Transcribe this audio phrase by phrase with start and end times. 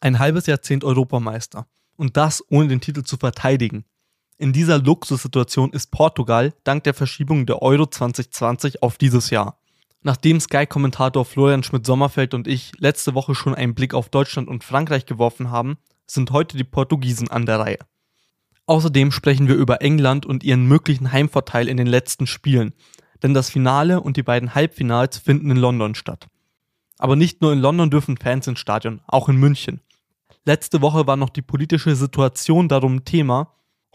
[0.00, 1.66] Ein halbes Jahrzehnt Europameister.
[1.96, 3.84] Und das ohne den Titel zu verteidigen.
[4.36, 9.58] In dieser Luxussituation ist Portugal dank der Verschiebung der Euro 2020 auf dieses Jahr.
[10.02, 15.06] Nachdem Sky-Kommentator Florian Schmidt-Sommerfeld und ich letzte Woche schon einen Blick auf Deutschland und Frankreich
[15.06, 17.78] geworfen haben, sind heute die Portugiesen an der Reihe.
[18.66, 22.74] Außerdem sprechen wir über England und ihren möglichen Heimvorteil in den letzten Spielen,
[23.22, 26.26] denn das Finale und die beiden Halbfinals finden in London statt.
[26.98, 29.80] Aber nicht nur in London dürfen Fans ins Stadion, auch in München.
[30.48, 33.48] Letzte Woche war noch die politische Situation darum Thema.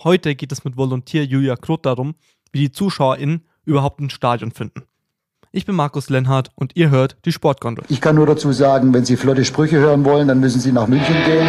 [0.03, 2.13] Heute geht es mit Volontier Julia Kroth darum,
[2.51, 4.83] wie die ZuschauerInnen überhaupt ins Stadion finden.
[5.53, 7.85] Ich bin Markus Lenhardt und ihr hört die Sportgondel.
[7.87, 10.87] Ich kann nur dazu sagen, wenn Sie flotte Sprüche hören wollen, dann müssen Sie nach
[10.87, 11.47] München gehen.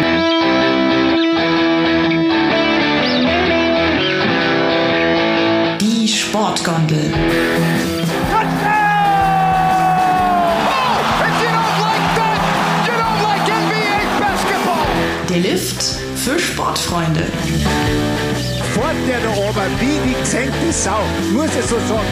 [5.81, 7.72] Die Sportgondel.
[16.23, 17.19] Für Sportfreunde.
[18.73, 21.01] Fort der da oben, wie die gesenkte Sau,
[21.33, 22.07] muss ich so sagen.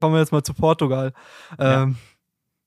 [0.00, 1.12] Kommen wir jetzt mal zu Portugal.
[1.58, 1.96] Ähm,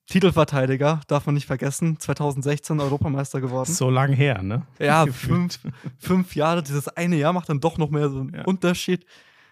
[0.08, 3.74] Titelverteidiger, darf man nicht vergessen, 2016 Europameister geworden.
[3.74, 4.68] So lang her, ne?
[4.78, 5.60] Ja, fünf,
[5.98, 8.44] fünf Jahre, dieses eine Jahr macht dann doch noch mehr so einen Ja.
[8.44, 9.06] Unterschied.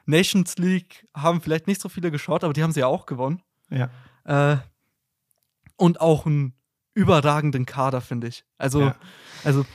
[0.05, 3.41] Nations League haben vielleicht nicht so viele geschaut, aber die haben sie ja auch gewonnen.
[3.71, 3.89] Ja.
[4.53, 4.57] Äh,
[5.77, 6.53] und auch einen
[6.93, 8.43] überragenden Kader, finde ich.
[8.57, 8.95] Also, Ja.
[9.43, 9.65] also,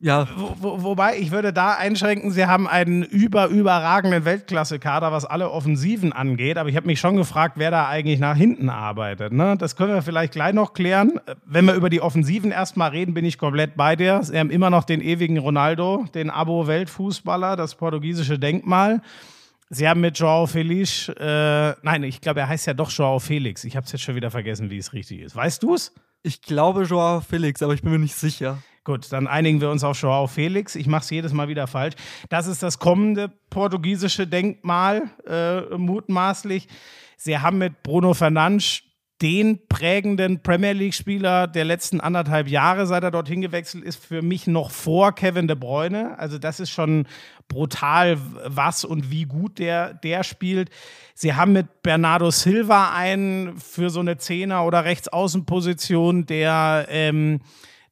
[0.00, 5.24] ja, Wo, wo, wobei, ich würde da einschränken, sie haben einen über, überragenden Weltklasse-Kader, was
[5.24, 6.58] alle Offensiven angeht.
[6.58, 9.32] Aber ich habe mich schon gefragt, wer da eigentlich nach hinten arbeitet.
[9.32, 9.56] Ne?
[9.56, 11.20] Das können wir vielleicht gleich noch klären.
[11.46, 14.22] Wenn wir über die Offensiven erstmal reden, bin ich komplett bei dir.
[14.22, 19.00] Sie haben immer noch den ewigen Ronaldo, den Abo-Weltfußballer, das portugiesische Denkmal.
[19.74, 23.64] Sie haben mit Joao Felix, äh, nein, ich glaube, er heißt ja doch Joao Felix.
[23.64, 25.34] Ich habe es jetzt schon wieder vergessen, wie es richtig ist.
[25.34, 25.92] Weißt du es?
[26.24, 28.58] ich glaube Joao Felix, aber ich bin mir nicht sicher.
[28.82, 30.74] Gut, dann einigen wir uns auf Joao Felix.
[30.74, 31.94] Ich mache es jedes Mal wieder falsch.
[32.28, 36.68] Das ist das kommende portugiesische Denkmal, äh, mutmaßlich.
[37.16, 38.82] Sie haben mit Bruno Fernandes
[39.22, 44.46] den prägenden Premier League-Spieler der letzten anderthalb Jahre, seit er dorthin gewechselt ist, für mich
[44.46, 46.18] noch vor Kevin De Bruyne.
[46.18, 47.06] Also das ist schon
[47.46, 50.70] brutal, was und wie gut der, der spielt.
[51.14, 57.40] Sie haben mit Bernardo Silva einen für so eine Zehner- oder Rechtsaußenposition, der ähm,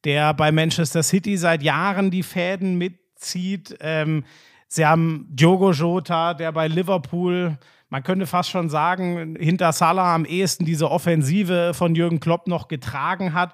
[0.04, 3.76] der bei Manchester City seit Jahren die Fäden mitzieht.
[3.80, 4.24] Ähm,
[4.68, 7.58] sie haben Diogo Jota, der bei Liverpool,
[7.92, 12.68] man könnte fast schon sagen, hinter Salah am ehesten diese Offensive von Jürgen Klopp noch
[12.68, 13.52] getragen hat.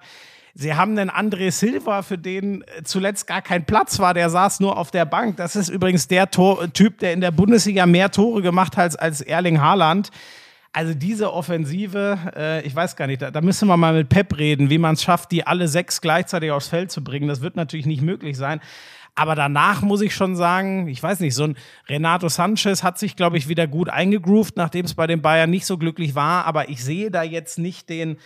[0.55, 4.79] Sie haben einen André Silva, für den zuletzt gar kein Platz war, der saß nur
[4.79, 5.39] auf der Bank.
[5.39, 9.23] Das ist übrigens der Tor Typ, der in der Bundesliga mehr Tore gemacht hat als
[9.23, 10.11] Erling Haaland.
[10.73, 14.39] Also diese Offensive, äh, ich weiß gar nicht, da, da müssen wir mal mit Pep
[14.39, 17.27] reden, wie man es schafft, die alle sechs gleichzeitig aufs Feld zu bringen.
[17.27, 18.61] Das wird natürlich nicht möglich sein.
[19.19, 21.57] Aber danach muss ich schon sagen, ich weiß nicht, so ein
[21.89, 25.67] Renato Sanchez hat sich, glaube ich, wieder gut eingegroovt, nachdem es bei den Bayern nicht
[25.67, 26.45] so glücklich war.
[26.45, 28.19] Aber ich sehe da jetzt nicht den,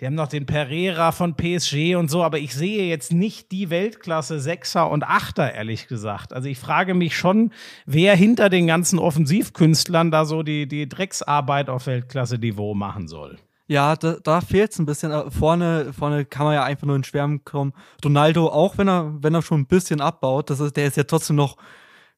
[0.00, 3.68] die haben noch den Pereira von PSG und so, aber ich sehe jetzt nicht die
[3.68, 6.32] Weltklasse Sechser und Achter, ehrlich gesagt.
[6.32, 7.52] Also ich frage mich schon,
[7.84, 13.38] wer hinter den ganzen Offensivkünstlern da so die, die Drecksarbeit auf Weltklasse-Niveau machen soll.
[13.68, 15.30] Ja, da, da fehlt es ein bisschen.
[15.30, 17.74] Vorne, vorne kann man ja einfach nur in Schwärmen kommen.
[18.02, 21.04] Ronaldo, auch wenn er, wenn er schon ein bisschen abbaut, das ist, der ist ja
[21.04, 21.58] trotzdem noch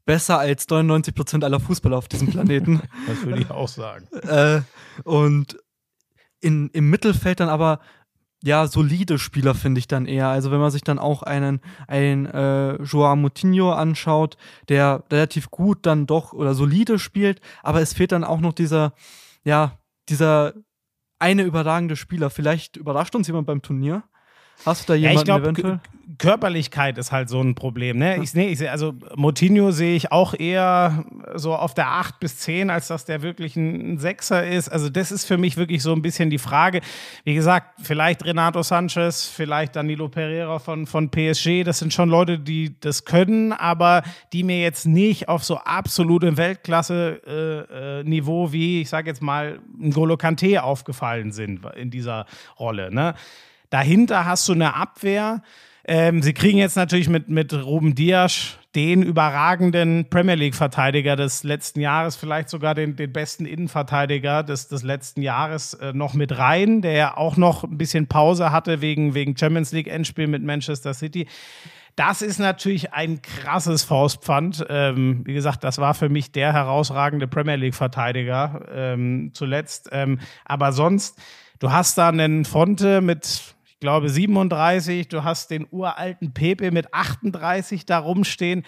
[0.06, 2.80] besser als 99% aller Fußballer auf diesem Planeten.
[3.08, 4.06] Das würde ich auch sagen.
[4.28, 4.60] äh,
[5.02, 5.58] und
[6.40, 7.80] in, im Mittelfeld dann aber
[8.42, 10.28] ja solide Spieler finde ich dann eher.
[10.28, 14.36] Also wenn man sich dann auch einen einen äh, Joao Moutinho anschaut,
[14.68, 18.94] der relativ gut dann doch oder solide spielt, aber es fehlt dann auch noch dieser
[19.44, 19.78] ja
[20.08, 20.54] dieser
[21.20, 22.30] eine überragende Spieler.
[22.30, 24.02] Vielleicht überrascht uns jemand beim Turnier.
[24.64, 25.80] Hast du da Ja, jemanden ich glaube, eventuell?
[26.20, 27.96] Körperlichkeit ist halt so ein Problem.
[27.98, 28.22] Ne?
[28.22, 32.36] Ich, nee, ich sehe, also Moutinho sehe ich auch eher so auf der 8 bis
[32.38, 34.68] 10, als dass der wirklich ein, ein Sechser ist.
[34.68, 36.82] Also das ist für mich wirklich so ein bisschen die Frage.
[37.24, 41.64] Wie gesagt, vielleicht Renato Sanchez, vielleicht Danilo Pereira von, von PSG.
[41.64, 44.02] Das sind schon Leute, die das können, aber
[44.34, 50.58] die mir jetzt nicht auf so absolutem Weltklasse-Niveau wie, ich sage jetzt mal, N'Golo Kanté
[50.58, 52.26] aufgefallen sind in dieser
[52.58, 52.94] Rolle.
[52.94, 53.14] Ne?
[53.70, 55.42] Dahinter hast du eine Abwehr.
[55.84, 61.80] Ähm, sie kriegen jetzt natürlich mit, mit Ruben Dias den überragenden Premier League-Verteidiger des letzten
[61.80, 66.80] Jahres, vielleicht sogar den, den besten Innenverteidiger des, des letzten Jahres äh, noch mit rein,
[66.80, 71.26] der ja auch noch ein bisschen Pause hatte wegen, wegen Champions League-Endspiel mit Manchester City.
[71.96, 74.64] Das ist natürlich ein krasses Faustpfand.
[74.68, 79.88] Ähm, wie gesagt, das war für mich der herausragende Premier League-Verteidiger ähm, zuletzt.
[79.90, 81.18] Ähm, aber sonst,
[81.58, 87.86] du hast da einen Fonte mit glaube 37, du hast den uralten Pepe mit 38
[87.86, 88.64] da rumstehen.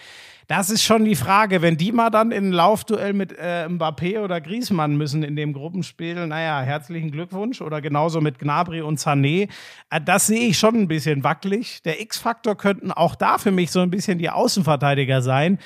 [0.47, 4.19] Das ist schon die Frage, wenn die mal dann in ein Laufduell mit äh, Mbappé
[4.21, 9.49] oder Griezmann müssen in dem Gruppenspiel, naja, herzlichen Glückwunsch oder genauso mit Gnabry und Sané.
[9.89, 11.81] Äh, das sehe ich schon ein bisschen wackelig.
[11.83, 15.59] Der X-Faktor könnten auch da für mich so ein bisschen die Außenverteidiger sein.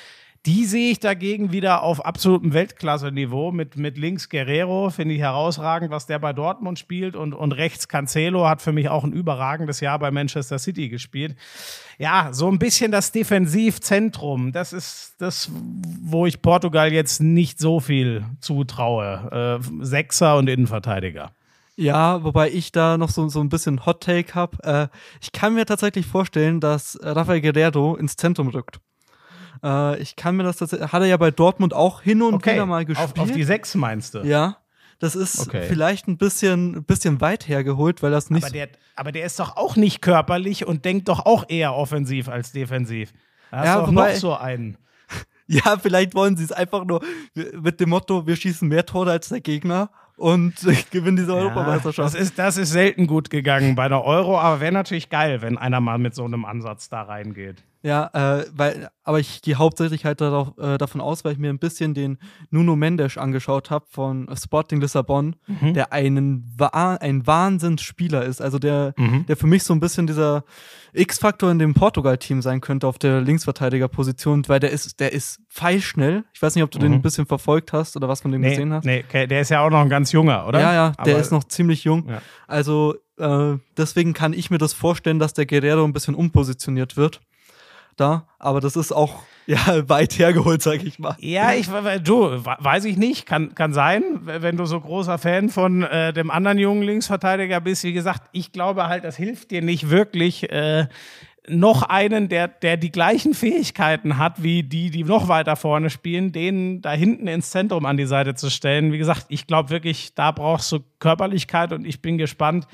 [0.45, 5.92] Die sehe ich dagegen wieder auf absolutem Weltklasse-Niveau mit, mit links Guerrero, finde ich herausragend,
[5.92, 9.80] was der bei Dortmund spielt und, und rechts Cancelo hat für mich auch ein überragendes
[9.80, 11.36] Jahr bei Manchester City gespielt.
[11.98, 15.51] Ja, so ein bisschen das Defensivzentrum, das ist das,
[16.01, 19.60] wo ich Portugal jetzt nicht so viel zutraue.
[19.60, 21.31] Äh, Sechser und Innenverteidiger.
[21.75, 24.57] Ja, wobei ich da noch so, so ein bisschen Hot Take habe.
[24.63, 24.88] Äh,
[25.22, 28.80] ich kann mir tatsächlich vorstellen, dass Rafael Guerrero ins Zentrum rückt.
[29.63, 32.54] Äh, ich kann mir das tatsächlich, hat er ja bei Dortmund auch hin und Okay,
[32.54, 33.13] wieder mal gespielt.
[33.18, 34.19] auf, auf die Sechs meinst du?
[34.19, 34.57] ja,
[35.00, 35.63] das ist Okay.
[35.68, 38.44] vielleicht ein bisschen, bisschen weit hergeholt, weil das nicht.
[38.44, 42.30] Aber der, aber der ist doch auch nicht körperlich und denkt doch auch eher offensiv
[42.30, 43.13] als defensiv.
[43.51, 44.77] Da hast Ja, du noch so einen.
[45.48, 47.01] ja, vielleicht wollen sie es einfach nur
[47.62, 50.56] mit dem Motto, wir schießen mehr Tore als der Gegner und
[50.92, 52.15] gewinnen diese Europameisterschaft.
[52.15, 55.57] das, ist, das ist selten gut gegangen bei der Euro, aber wäre natürlich geil, wenn
[55.59, 57.63] einer mal mit so einem Ansatz da reingeht.
[57.88, 61.50] Ja, äh, weil, aber ich gehe hauptsächlich halt darauf, äh, davon aus, weil ich mir
[61.50, 62.18] ein bisschen den
[62.50, 65.74] Nuno Mendes angeschaut habe von Sporting Lissabon, Mhm.
[65.74, 68.42] der einen ein Wahnsinnsspieler ist.
[68.42, 69.25] Also der, Mhm.
[69.28, 70.44] der für mich so ein bisschen dieser
[70.94, 76.24] X-Faktor in dem Portugal-Team sein könnte auf der Linksverteidigerposition, weil der ist, der ist pfeilschnell.
[76.33, 78.48] Ich weiß nicht, ob du den ein bisschen verfolgt hast oder was von dem Mhm.
[78.48, 78.86] Nee, gesehen hast.
[78.86, 80.60] nee, der ist ja auch noch ein ganz junger, oder?
[80.60, 82.10] Ja, ja, der Aber- ist noch ziemlich jung.
[82.10, 82.22] Ja.
[82.48, 87.19] Also äh, deswegen kann ich mir das vorstellen, dass der Guerrero ein bisschen umpositioniert wird.
[87.97, 89.57] Da, aber das ist auch ja
[89.89, 91.15] weit hergeholt, sag ich mal.
[91.19, 91.67] Ja, ich
[92.03, 96.13] du, we- weiß ich nicht, kann, kann sein, wenn du so großer Fan von äh,
[96.13, 97.83] dem anderen jungen Linksverteidiger bist.
[97.83, 100.49] Wie gesagt, ich glaube halt, das hilft dir nicht wirklich.
[100.51, 100.88] Äh,
[101.49, 106.33] noch einen, der, der die gleichen Fähigkeiten hat wie die, die noch weiter vorne spielen,
[106.33, 108.91] den da hinten ins Zentrum an die Seite zu stellen.
[108.91, 112.67] Wie gesagt, ich glaube wirklich, da brauchst du Körperlichkeit und ich bin gespannt,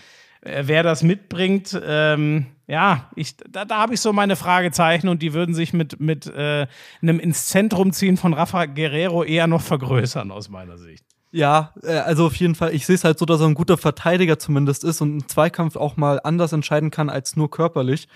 [0.43, 1.79] wer das mitbringt.
[1.85, 5.99] Ähm, ja, ich, da, da habe ich so meine Fragezeichen und die würden sich mit,
[5.99, 6.67] mit äh,
[7.01, 11.05] einem ins Zentrum ziehen von Rafa Guerrero eher noch vergrößern aus meiner Sicht.
[11.31, 13.77] Ja, äh, also auf jeden Fall, ich sehe es halt so, dass er ein guter
[13.77, 18.07] Verteidiger zumindest ist und einen Zweikampf auch mal anders entscheiden kann als nur körperlich.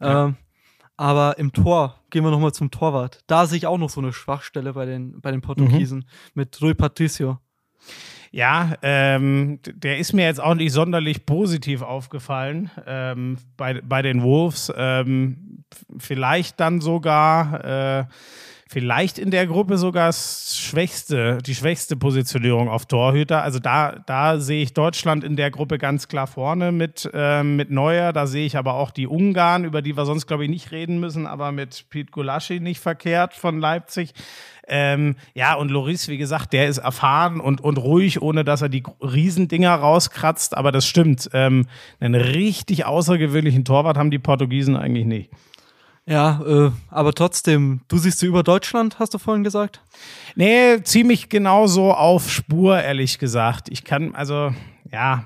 [0.00, 0.36] Ähm,
[0.96, 3.20] aber im Tor, gehen wir nochmal zum Torwart.
[3.26, 6.04] Da sehe ich auch noch so eine Schwachstelle bei den, bei den Portugiesen
[6.34, 7.38] mit Rui Patricio.
[8.34, 14.24] Ja, ähm, der ist mir jetzt auch nicht sonderlich positiv aufgefallen ähm, bei, bei den
[14.24, 14.72] Wolves.
[14.76, 15.62] Ähm,
[15.98, 18.04] vielleicht dann sogar, äh,
[18.68, 23.44] vielleicht in der Gruppe sogar das schwächste, die schwächste Positionierung auf Torhüter.
[23.44, 27.70] Also da, da sehe ich Deutschland in der Gruppe ganz klar vorne mit, ähm, mit
[27.70, 28.12] Neuer.
[28.12, 30.98] Da sehe ich aber auch die Ungarn, über die wir sonst, glaube ich, nicht reden
[30.98, 34.12] müssen, aber mit Pete Gulaschi nicht verkehrt von Leipzig.
[34.66, 38.68] Ähm, ja, und Loris, wie gesagt, der ist erfahren und, und ruhig, ohne dass er
[38.68, 40.56] die Riesendinger rauskratzt.
[40.56, 41.30] Aber das stimmt.
[41.32, 41.66] Ähm,
[42.00, 45.30] einen richtig außergewöhnlichen Torwart haben die Portugiesen eigentlich nicht.
[46.06, 49.80] Ja, äh, aber trotzdem, du siehst sie über Deutschland, hast du vorhin gesagt?
[50.34, 53.68] Nee, ziemlich genauso auf Spur, ehrlich gesagt.
[53.70, 54.52] Ich kann, also,
[54.92, 55.24] ja,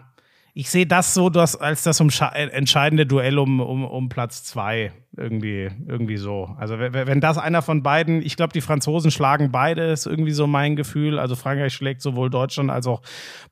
[0.59, 4.91] ich sehe das so dass, als das umsche- entscheidende Duell um, um, um Platz zwei.
[5.17, 6.51] Irgendwie, irgendwie so.
[6.59, 10.33] Also, wenn, wenn das einer von beiden, ich glaube, die Franzosen schlagen beide, ist irgendwie
[10.33, 11.21] so mein Gefühl.
[11.21, 13.03] Also, Frankreich schlägt sowohl Deutschland als auch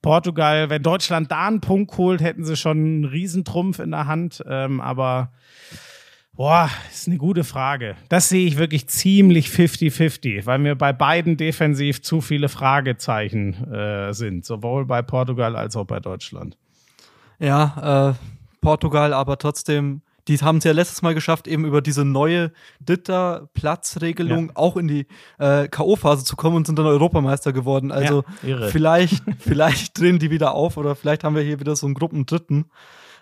[0.03, 0.69] Portugal.
[0.69, 4.43] Wenn Deutschland da einen Punkt holt, hätten sie schon einen Riesentrumpf in der Hand.
[4.49, 5.31] Ähm, aber
[6.33, 7.95] Boah, ist eine gute Frage.
[8.09, 14.13] Das sehe ich wirklich ziemlich 50-50, weil mir bei beiden defensiv zu viele Fragezeichen äh,
[14.13, 16.59] sind, sowohl bei Portugal als auch bei Deutschland.
[17.38, 18.14] Ja, äh,
[18.61, 22.52] Portugal, aber trotzdem, die haben es ja letztes Mal geschafft, eben über diese neue
[22.85, 24.52] Dritter-Platzregelung Ja.
[24.57, 25.07] auch in die
[25.38, 27.93] äh, K.O.-Phase zu kommen und sind dann Europameister geworden.
[27.93, 31.87] Also Ja, vielleicht, vielleicht drehen die wieder auf oder vielleicht haben wir hier wieder so
[31.87, 32.66] einen Gruppendritten,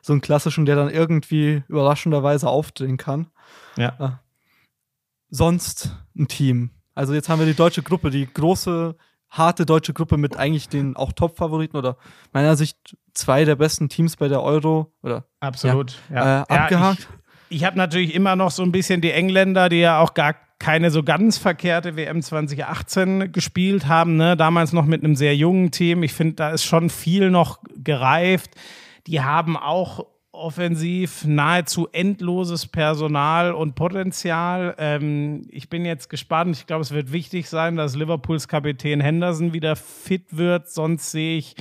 [0.03, 3.27] so einen klassischen, der dann irgendwie überraschenderweise aufdrehen kann.
[3.77, 4.21] Ja.
[5.31, 6.71] Sonst ein Team.
[6.95, 8.95] Also jetzt haben wir die deutsche Gruppe, die große,
[9.37, 11.97] harte deutsche Gruppe mit eigentlich den auch Top-Favoriten oder
[12.33, 15.97] meiner Sicht zwei der besten Teams bei der Euro oder Absolut.
[16.11, 16.43] Äh, Ja.
[16.45, 17.01] abgehakt.
[17.01, 17.07] ich
[17.59, 20.91] ich habe natürlich immer noch so ein bisschen die Engländer, die ja auch gar keine
[20.91, 24.17] so ganz verkehrte WM 2018 gespielt haben.
[24.17, 24.37] Ne?
[24.37, 26.03] Damals noch mit einem sehr jungen Team.
[26.03, 28.51] Ich finde, da ist schon viel noch gereift.
[29.07, 34.75] Die haben auch offensiv nahezu endloses Personal und Potenzial.
[34.79, 36.57] Ähm, ich bin jetzt gespannt.
[36.57, 40.69] Ich glaube, es wird wichtig sein, dass Liverpools Kapitän Henderson wieder fit wird.
[40.69, 41.55] Sonst sehe ich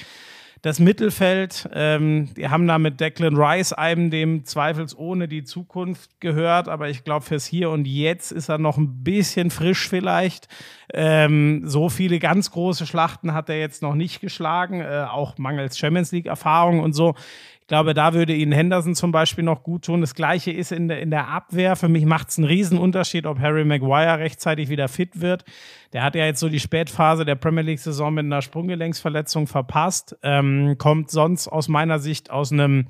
[0.64, 6.70] das Mittelfeld, ähm, die haben da mit Declan Rice einem dem zweifelsohne die Zukunft gehört,
[6.70, 10.48] aber ich glaube, fürs Hier und Jetzt ist er noch ein bisschen frisch vielleicht.
[10.94, 15.78] Ähm, so viele ganz große Schlachten hat er jetzt noch nicht geschlagen, äh, auch mangels
[15.78, 17.14] Champions League-Erfahrung und so.
[17.64, 20.02] Ich glaube, da würde Ihnen Henderson zum Beispiel noch gut tun.
[20.02, 21.78] Das gleiche ist in der, in der Abwehr.
[21.78, 25.46] Für mich macht es einen Riesenunterschied, ob Harry Maguire rechtzeitig wieder fit wird.
[25.94, 30.18] Der hat ja jetzt so die Spätphase der Premier League-Saison mit einer Sprunggelenksverletzung verpasst.
[30.24, 32.88] Ähm, kommt sonst aus meiner Sicht aus einem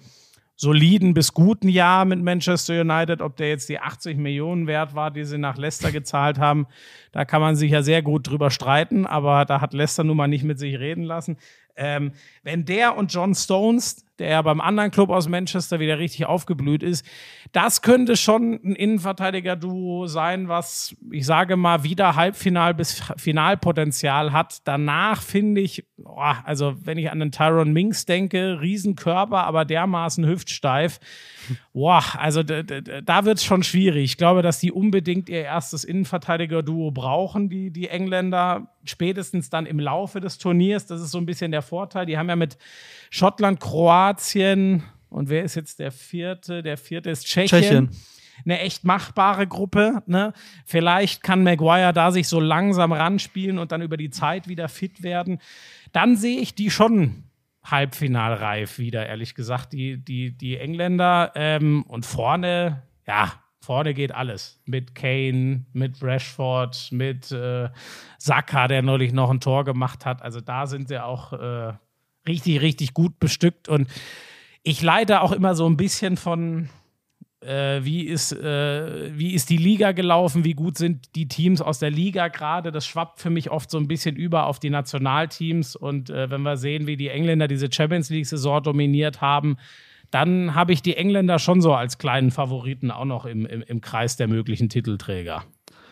[0.56, 3.22] soliden bis guten Jahr mit Manchester United.
[3.22, 6.66] Ob der jetzt die 80 Millionen wert war, die sie nach Leicester gezahlt haben,
[7.12, 9.06] da kann man sich ja sehr gut drüber streiten.
[9.06, 11.38] Aber da hat Leicester nun mal nicht mit sich reden lassen.
[11.76, 16.26] Ähm, wenn der und John Stones, der ja beim anderen Club aus Manchester wieder richtig
[16.26, 17.06] aufgeblüht ist,
[17.52, 24.60] das könnte schon ein Innenverteidiger-Duo sein, was, ich sage mal, wieder Halbfinal- bis Finalpotenzial hat.
[24.66, 30.26] Danach finde ich, oh, also wenn ich an den Tyron Minks denke, Riesenkörper, aber dermaßen
[30.26, 31.00] hüftsteif.
[31.74, 34.04] Boah, also da wird es schon schwierig.
[34.04, 39.80] Ich glaube, dass die unbedingt ihr erstes Innenverteidiger-Duo brauchen, die, die Engländer, spätestens dann im
[39.80, 40.86] Laufe des Turniers.
[40.86, 42.06] Das ist so ein bisschen der Vorteil.
[42.06, 42.58] Die haben ja mit
[43.10, 46.64] Schottland, Kroatien und wer ist jetzt der vierte?
[46.64, 47.62] Der vierte ist Tschechien.
[47.62, 47.90] Tschechien
[48.46, 50.04] eine echt machbare Gruppe.
[50.06, 50.34] Ne?
[50.66, 55.04] Vielleicht kann Maguire da sich so langsam ranspielen und dann über die Zeit wieder fit
[55.04, 55.40] werden.
[55.92, 57.24] Dann sehe ich die schon
[57.64, 61.32] halbfinalreif wieder, ehrlich gesagt, die, die, die Engländer.
[61.36, 64.62] Ähm, und vorne, ja, vorne geht alles.
[64.66, 67.70] Mit Kane, mit Rashford, mit äh,
[68.18, 70.22] Saka, der neulich noch ein Tor gemacht hat.
[70.22, 71.74] Also da sind sie auch äh,
[72.28, 73.70] richtig, richtig gut bestückt.
[73.70, 73.88] Und
[74.64, 76.70] ich leide auch immer so ein bisschen von,
[77.44, 81.80] äh, wie, ist, äh, wie ist die Liga gelaufen, wie gut sind die Teams aus
[81.80, 82.72] der Liga gerade.
[82.72, 85.76] Das schwappt für mich oft so ein bisschen über auf die Nationalteams.
[85.76, 89.58] Und äh, wenn wir sehen, wie die Engländer diese Champions League-Saison dominiert haben,
[90.12, 93.82] dann habe ich die Engländer schon so als kleinen Favoriten auch noch im, im, im
[93.82, 95.44] Kreis der möglichen Titelträger.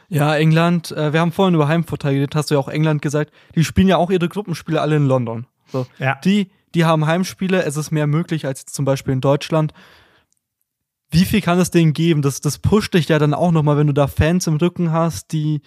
[0.09, 3.31] Ja, England, äh, wir haben vorhin über Heimvorteil geredet, hast du ja auch England gesagt,
[3.55, 5.47] die spielen ja auch ihre Gruppenspiele alle in London.
[5.67, 5.87] So.
[5.99, 6.15] Ja.
[6.23, 9.73] Die, die haben Heimspiele, es ist mehr möglich als zum Beispiel in Deutschland
[11.11, 12.21] wie viel kann es denen geben?
[12.21, 15.31] Das, das pusht dich ja dann auch nochmal, wenn du da Fans im Rücken hast,
[15.31, 15.61] die,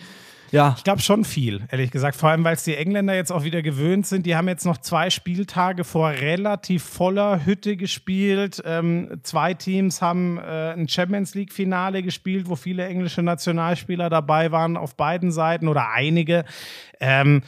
[0.55, 0.75] ja.
[0.77, 2.17] Ich glaube schon viel, ehrlich gesagt.
[2.17, 4.25] Vor allem, weil es die Engländer jetzt auch wieder gewöhnt sind.
[4.25, 8.63] Die haben jetzt noch zwei Spieltage vor relativ voller Hütte gespielt.
[8.65, 14.77] Ähm, zwei Teams haben äh, ein Champions League-Finale gespielt, wo viele englische Nationalspieler dabei waren
[14.77, 16.45] auf beiden Seiten oder einige.
[17.01, 17.43] Ähm,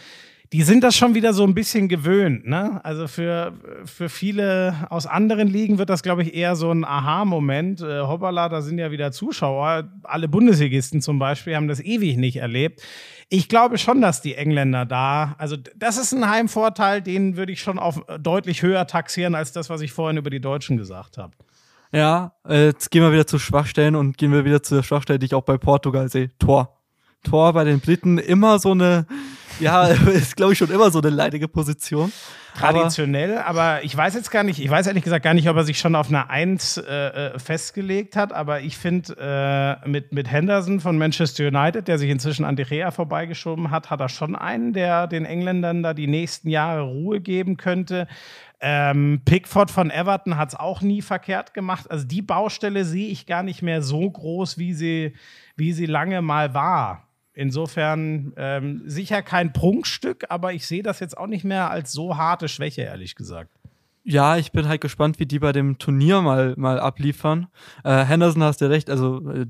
[0.53, 2.47] die sind das schon wieder so ein bisschen gewöhnt.
[2.47, 2.81] Ne?
[2.85, 3.53] Also für,
[3.85, 7.81] für viele aus anderen Ligen wird das, glaube ich, eher so ein Aha-Moment.
[7.81, 9.91] Äh, hoppala, da sind ja wieder Zuschauer.
[10.05, 12.83] Alle Bundesligisten zum Beispiel haben das ewig nicht erlebt.
[13.29, 17.61] Ich glaube schon, dass die Engländer da, also das ist ein Heimvorteil, den würde ich
[17.61, 21.33] schon auf deutlich höher taxieren als das, was ich vorhin über die Deutschen gesagt habe.
[21.93, 25.19] Ja, äh, jetzt gehen wir wieder zu Schwachstellen und gehen wir wieder zu der Schwachstelle,
[25.19, 26.31] die ich auch bei Portugal sehe.
[26.39, 26.79] Tor.
[27.25, 29.07] Tor bei den Briten immer so eine
[29.61, 32.13] ja, ist, glaube ich, schon immer so eine leidige Position.
[32.55, 35.57] Traditionell, aber, aber, ich weiß jetzt gar nicht, ich weiß ehrlich gesagt gar nicht, ob
[35.57, 39.15] er sich schon auf eine Eins äh, äh festgelegt hat, aber ich finde,
[39.85, 43.91] äh, mit, mit Henderson von Manchester United, der sich inzwischen an De Gea vorbeigeschoben hat,
[43.91, 48.09] hat er schon einen, der den Engländern da die nächsten Jahre Ruhe geben könnte.
[48.59, 51.91] Ähm, Pickford von Everton hat es auch nie verkehrt gemacht.
[51.91, 55.15] Also die Baustelle sehe ich gar nicht mehr so groß, wie sie,
[55.57, 57.06] wie sie lange mal war.
[57.39, 62.17] Insofern ähm, sicher kein Prunkstück, aber ich sehe das jetzt auch nicht mehr als so
[62.17, 63.51] harte Schwäche, ehrlich gesagt.
[64.05, 67.49] Ja, ich bin halt gespannt, wie die bei dem Turnier mal, mal abliefern.
[67.85, 69.45] Äh, Henderson hast du recht, also äh,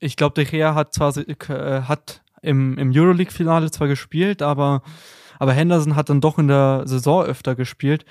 [0.00, 4.82] ich glaube, De Gea hat zwar äh, hat im, im Euroleague-Finale zwar gespielt, aber,
[5.38, 8.04] aber Henderson hat dann doch in der Saison öfter gespielt.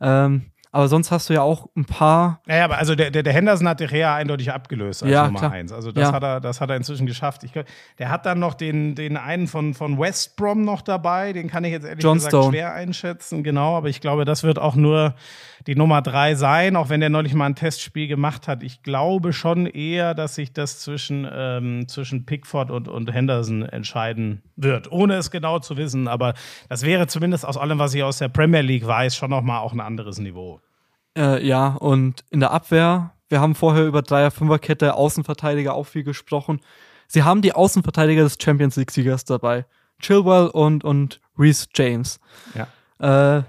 [0.00, 2.40] Ähm, aber sonst hast du ja auch ein paar.
[2.46, 5.38] Naja, aber also der, der, der Henderson hat De Gea eindeutig abgelöst als ja, Nummer
[5.38, 5.52] klar.
[5.52, 5.70] eins.
[5.70, 6.12] Also das, ja.
[6.12, 7.44] hat er, das hat er inzwischen geschafft.
[7.44, 7.52] Ich,
[7.98, 11.32] der hat dann noch den, den einen von, von West Brom noch dabei.
[11.32, 12.50] Den kann ich jetzt ehrlich John gesagt Stone.
[12.50, 13.44] schwer einschätzen.
[13.44, 15.14] Genau, aber ich glaube, das wird auch nur
[15.66, 18.62] die Nummer drei sein, auch wenn der neulich mal ein Testspiel gemacht hat.
[18.62, 24.42] Ich glaube schon eher, dass sich das zwischen, ähm, zwischen Pickford und, und Henderson entscheiden
[24.56, 26.08] wird, ohne es genau zu wissen.
[26.08, 26.34] Aber
[26.68, 29.72] das wäre zumindest aus allem, was ich aus der Premier League weiß, schon nochmal auch
[29.72, 30.60] ein anderes Niveau.
[31.16, 36.60] Äh, ja, und in der Abwehr, wir haben vorher über Dreier-Fünfer-Kette, Außenverteidiger auch viel gesprochen.
[37.06, 39.66] Sie haben die Außenverteidiger des Champions League-Siegers dabei.
[40.00, 42.18] Chilwell und, und Reese James.
[42.54, 43.38] Ja.
[43.38, 43.44] Äh,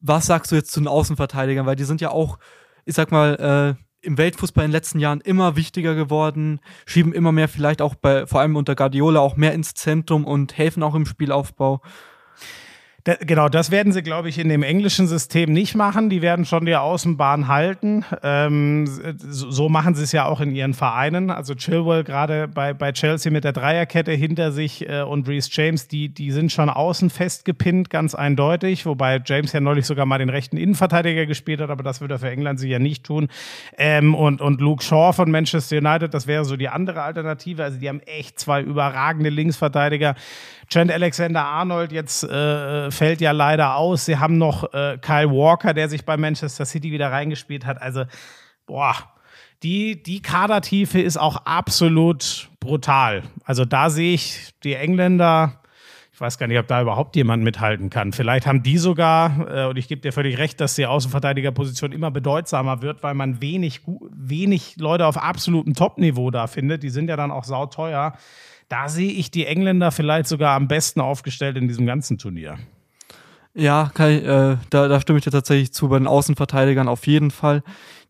[0.00, 1.66] was sagst du jetzt zu den Außenverteidigern?
[1.66, 2.38] Weil die sind ja auch,
[2.84, 7.32] ich sag mal, äh, im Weltfußball in den letzten Jahren immer wichtiger geworden, schieben immer
[7.32, 10.94] mehr vielleicht auch bei, vor allem unter Guardiola auch mehr ins Zentrum und helfen auch
[10.94, 11.80] im Spielaufbau.
[13.06, 16.10] Da, genau, das werden sie, glaube ich, in dem englischen System nicht machen.
[16.10, 18.04] Die werden schon die Außenbahn halten.
[18.24, 18.84] Ähm,
[19.16, 21.30] so, so, machen sie es ja auch in ihren Vereinen.
[21.30, 25.86] Also Chilwell gerade bei, bei Chelsea mit der Dreierkette hinter sich äh, und Reece James,
[25.86, 28.86] die, die sind schon außen festgepinnt, ganz eindeutig.
[28.86, 32.18] Wobei James ja neulich sogar mal den rechten Innenverteidiger gespielt hat, aber das würde er
[32.18, 33.28] für England sicher nicht tun.
[33.78, 37.62] Ähm, und, und Luke Shaw von Manchester United, das wäre so die andere Alternative.
[37.62, 40.16] Also die haben echt zwei überragende Linksverteidiger.
[40.68, 44.06] Trent Alexander-Arnold jetzt äh, fällt ja leider aus.
[44.06, 47.80] Sie haben noch äh, Kyle Walker, der sich bei Manchester City wieder reingespielt hat.
[47.80, 48.04] Also,
[48.66, 48.94] boah,
[49.62, 53.22] die, die Kadertiefe ist auch absolut brutal.
[53.44, 55.60] Also da sehe ich die Engländer,
[56.12, 58.12] ich weiß gar nicht, ob da überhaupt jemand mithalten kann.
[58.12, 62.10] Vielleicht haben die sogar, äh, und ich gebe dir völlig recht, dass die Außenverteidigerposition immer
[62.10, 66.82] bedeutsamer wird, weil man wenig, wenig Leute auf absolutem Top-Niveau da findet.
[66.82, 68.14] Die sind ja dann auch sauteuer.
[68.68, 72.58] Da sehe ich die Engländer vielleicht sogar am besten aufgestellt in diesem ganzen Turnier.
[73.56, 75.88] Ja, ich, äh, da, da, stimme ich dir tatsächlich zu.
[75.88, 77.62] Bei den Außenverteidigern auf jeden Fall.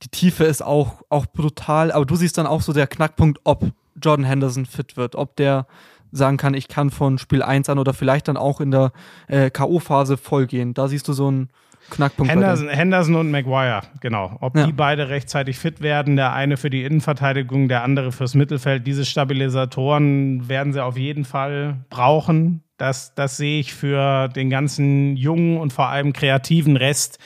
[0.03, 3.65] Die Tiefe ist auch, auch brutal, aber du siehst dann auch so der Knackpunkt, ob
[4.03, 5.67] Jordan Henderson fit wird, ob der
[6.13, 8.93] sagen kann, ich kann von Spiel 1 an oder vielleicht dann auch in der
[9.29, 10.75] äh, K.O.-Phase vollgehen.
[10.75, 11.49] Da siehst du so ein,
[11.91, 12.31] Knackpunkt.
[12.31, 14.37] Henderson, Henderson und Maguire, genau.
[14.41, 14.67] Ob ja.
[14.67, 18.87] die beide rechtzeitig fit werden, der eine für die Innenverteidigung, der andere fürs Mittelfeld.
[18.87, 22.63] Diese Stabilisatoren werden sie auf jeden Fall brauchen.
[22.77, 27.19] Das, das sehe ich für den ganzen jungen und vor allem kreativen Rest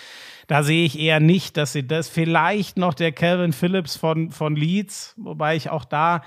[0.50, 4.56] da sehe ich eher nicht, dass sie das vielleicht noch der Calvin Phillips von, von
[4.56, 6.22] Leeds, wobei ich auch da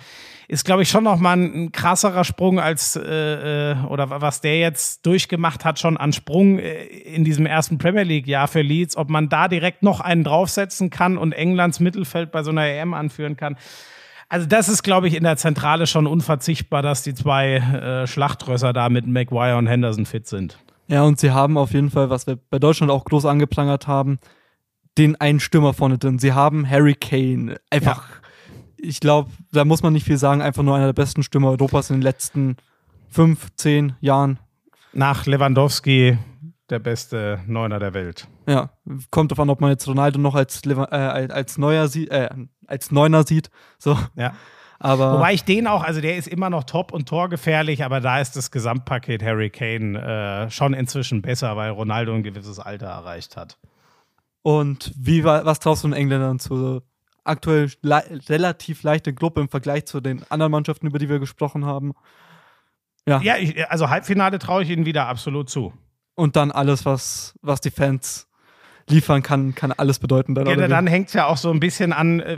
[0.48, 4.40] ist, glaube ich, schon noch mal ein, ein krasserer Sprung als äh, äh, oder was
[4.40, 8.96] der jetzt durchgemacht hat, schon an Sprung äh, in diesem ersten Premier League-Jahr für Leeds,
[8.96, 12.94] ob man da direkt noch einen draufsetzen kann und Englands Mittelfeld bei so einer EM
[12.94, 13.58] anführen kann.
[14.34, 18.74] Also das ist, glaube ich, in der Zentrale schon unverzichtbar, dass die zwei äh, Schlachtrösser
[18.74, 20.58] da mit Maguire und Henderson fit sind.
[20.88, 24.18] Ja, und sie haben auf jeden Fall, was wir bei Deutschland auch groß angeprangert haben,
[24.98, 26.18] den einen Stürmer vorne drin.
[26.18, 27.58] Sie haben Harry Kane.
[27.70, 28.16] Einfach, ja.
[28.78, 31.92] ich glaube, da muss man nicht viel sagen, einfach nur einer der besten Stürmer Europas
[31.92, 32.58] in den letzten
[33.12, 34.40] fünf, zehn Jahren.
[34.94, 36.18] Nach Lewandowski
[36.74, 38.28] der beste Neuner der Welt.
[38.48, 38.72] Ja,
[39.12, 40.74] kommt davon, ob man jetzt Ronaldo noch als, äh,
[41.32, 42.30] als Neuer sieht, äh,
[42.68, 43.50] als Neuner sieht.
[43.78, 43.98] So.
[44.16, 44.34] Ja.
[44.80, 48.20] Aber Wobei ich den auch, also der ist immer noch top und torgefährlich, aber da
[48.20, 53.38] ist das Gesamtpaket Harry Kane äh, schon inzwischen besser, weil Ronaldo ein gewisses Alter erreicht
[53.38, 53.58] hat.
[54.42, 56.82] Und wie was traust du den Engländern zu?
[57.24, 61.66] Aktuell le relativ leichte Gruppe im Vergleich zu den anderen Mannschaften, über die wir gesprochen
[61.66, 61.94] haben.
[63.08, 65.72] Ja, ja ich, also Halbfinale traue ich ihnen wieder absolut zu.
[66.16, 68.28] Und dann alles, was, was die Fans
[68.90, 70.36] liefern kann, kann alles bedeuten.
[70.36, 72.38] Dann, ja, dann hängt es ja auch so ein bisschen an, äh,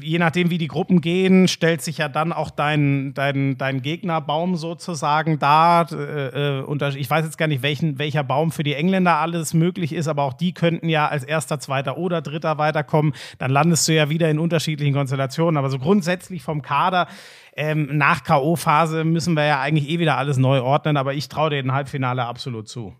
[0.00, 4.56] je nachdem, wie die Gruppen gehen, stellt sich ja dann auch dein, dein, dein Gegnerbaum
[4.56, 5.90] sozusagen dar.
[5.90, 9.92] Äh, äh ich weiß jetzt gar nicht, welchen, welcher Baum für die Engländer alles möglich
[9.92, 13.14] ist, aber auch die könnten ja als erster, zweiter oder dritter weiterkommen.
[13.38, 15.56] Dann landest du ja wieder in unterschiedlichen Konstellationen.
[15.56, 17.08] Aber so grundsätzlich vom Kader
[17.54, 21.50] ähm, nach K.O.-Phase müssen wir ja eigentlich eh wieder alles neu ordnen, aber ich traue
[21.50, 22.94] dem Halbfinale absolut zu.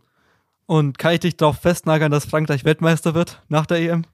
[0.67, 4.05] Und kann ich dich darauf festnageln, dass Frankreich Weltmeister wird nach der EM?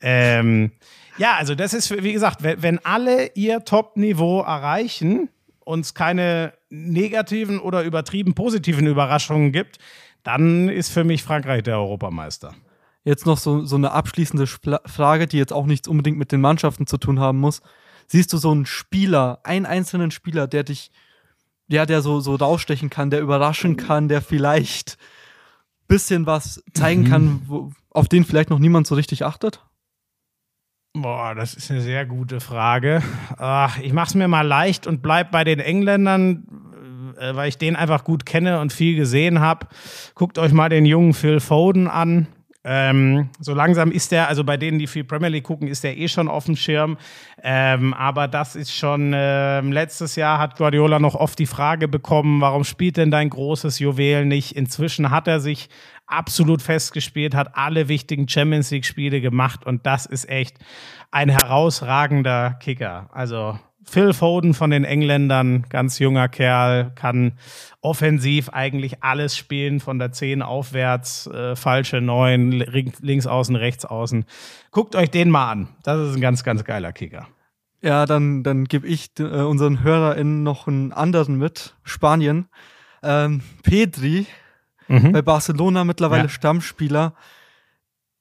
[0.00, 0.72] Ähm,
[1.16, 5.28] ja, also das ist, wie gesagt, wenn alle ihr Top-Niveau erreichen
[5.60, 9.78] und es keine negativen oder übertrieben positiven Überraschungen gibt,
[10.24, 12.54] dann ist für mich Frankreich der Europameister.
[13.04, 16.86] Jetzt noch so, so eine abschließende Frage, die jetzt auch nichts unbedingt mit den Mannschaften
[16.86, 17.60] zu tun haben muss.
[18.06, 20.90] Siehst du so einen Spieler, einen einzelnen Spieler, der dich,
[21.68, 24.98] ja, der so, so rausstechen kann, der überraschen kann, der vielleicht
[25.88, 27.08] bisschen was zeigen mhm.
[27.08, 29.64] kann, wo, auf den vielleicht noch niemand so richtig achtet?
[30.96, 33.02] Boah, das ist eine sehr gute Frage.
[33.36, 36.46] Ach, ich mach's mir mal leicht und bleib bei den Engländern,
[37.18, 39.66] äh, weil ich den einfach gut kenne und viel gesehen habe.
[40.14, 42.28] Guckt euch mal den jungen Phil Foden an.
[42.66, 45.98] Ähm, so langsam ist der, also bei denen, die viel Premier League gucken, ist der
[45.98, 46.96] eh schon auf dem Schirm.
[47.42, 52.40] Ähm, aber das ist schon, äh, letztes Jahr hat Guardiola noch oft die Frage bekommen,
[52.40, 54.52] warum spielt denn dein großes Juwel nicht?
[54.52, 55.68] Inzwischen hat er sich
[56.06, 60.56] absolut festgespielt, hat alle wichtigen Champions League-Spiele gemacht und das ist echt
[61.10, 63.08] ein herausragender Kicker.
[63.12, 67.32] Also Phil Foden von den Engländern, ganz junger Kerl, kann
[67.80, 72.50] offensiv eigentlich alles spielen, von der 10 aufwärts, äh, falsche 9,
[73.00, 74.24] links außen, rechts außen.
[74.70, 75.68] Guckt euch den mal an.
[75.82, 77.28] Das ist ein ganz, ganz geiler Kicker.
[77.82, 81.74] Ja, dann, dann gebe ich äh, unseren HörerInnen noch einen anderen mit.
[81.82, 82.48] Spanien.
[83.02, 84.26] Ähm, Pedri,
[84.88, 85.12] mhm.
[85.12, 86.28] bei Barcelona mittlerweile ja.
[86.30, 87.14] Stammspieler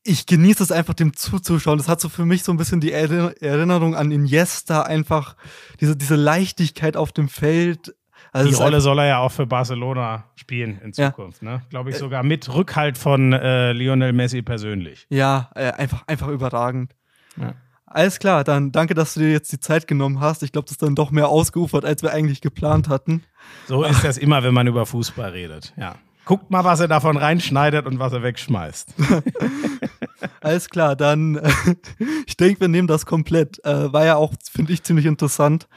[0.03, 1.77] ich genieße es einfach, dem zuzuschauen.
[1.77, 5.35] Das hat so für mich so ein bisschen die Erinnerung an Iniesta, einfach
[5.79, 7.95] diese, diese Leichtigkeit auf dem Feld.
[8.31, 11.51] Also die Rolle soll er ja auch für Barcelona spielen in Zukunft, ja.
[11.57, 11.61] ne?
[11.69, 15.05] Glaube ich sogar mit Rückhalt von äh, Lionel Messi persönlich.
[15.09, 16.95] Ja, äh, einfach, einfach überragend.
[17.37, 17.53] Ja.
[17.85, 20.41] Alles klar, dann danke, dass du dir jetzt die Zeit genommen hast.
[20.41, 23.23] Ich glaube, das ist dann doch mehr ausgeufert, als wir eigentlich geplant hatten.
[23.67, 25.95] So ist das immer, wenn man über Fußball redet, ja.
[26.25, 28.93] Guckt mal, was er davon reinschneidet und was er wegschmeißt.
[30.41, 31.41] Alles klar, dann
[32.25, 33.63] ich denke, wir nehmen das komplett.
[33.65, 35.67] Äh, war ja auch, finde ich, ziemlich interessant.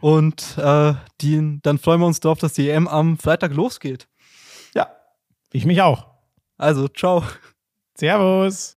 [0.00, 4.08] Und äh, die, dann freuen wir uns darauf, dass die EM am Freitag losgeht.
[4.74, 4.88] Ja,
[5.52, 6.06] ich mich auch.
[6.56, 7.22] Also, ciao.
[7.96, 8.76] Servus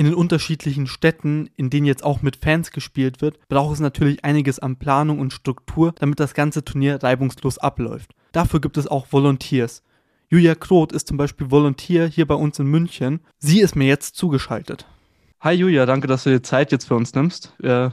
[0.00, 4.24] in den unterschiedlichen Städten, in denen jetzt auch mit Fans gespielt wird, braucht es natürlich
[4.24, 8.14] einiges an Planung und Struktur, damit das ganze Turnier reibungslos abläuft.
[8.32, 9.82] Dafür gibt es auch Volunteers.
[10.30, 13.20] Julia Kroth ist zum Beispiel Volunteer hier bei uns in München.
[13.40, 14.86] Sie ist mir jetzt zugeschaltet.
[15.38, 17.52] Hi Julia, danke, dass du dir Zeit jetzt für uns nimmst.
[17.62, 17.90] Äh,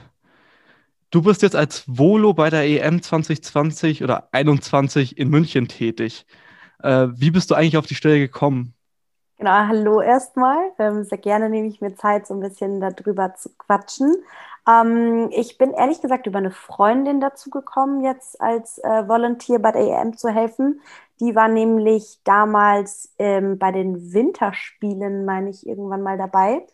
[1.12, 6.26] du bist jetzt als Volo bei der EM 2020 oder 21 in München tätig.
[6.82, 8.76] Äh, wie bist du eigentlich auf die Stelle gekommen?
[9.40, 10.72] Genau, hallo erstmal.
[10.80, 14.16] Ähm, sehr gerne nehme ich mir Zeit, so ein bisschen darüber zu quatschen.
[14.68, 19.72] Ähm, ich bin ehrlich gesagt über eine Freundin dazu gekommen, jetzt als äh, Volunteer bei
[19.72, 20.82] der EM zu helfen.
[21.20, 26.66] Die war nämlich damals ähm, bei den Winterspielen, meine ich, irgendwann mal dabei.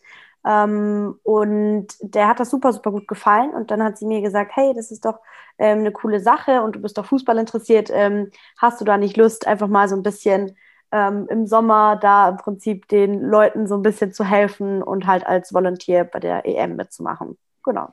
[1.22, 3.50] Und der hat das super, super gut gefallen.
[3.54, 5.18] Und dann hat sie mir gesagt, hey, das ist doch
[5.56, 7.90] eine coole Sache und du bist doch Fußball interessiert.
[8.58, 10.54] Hast du da nicht Lust, einfach mal so ein bisschen
[10.94, 15.26] ähm, im Sommer da im Prinzip den Leuten so ein bisschen zu helfen und halt
[15.26, 17.36] als Volunteer bei der EM mitzumachen.
[17.64, 17.92] Genau.